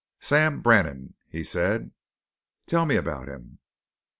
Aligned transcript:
"'Sam 0.19 0.61
Brannan,' 0.63 1.13
he 1.29 1.43
said. 1.43 1.91
"'Tell 2.65 2.87
me 2.87 2.95
about 2.95 3.27
him.' 3.27 3.59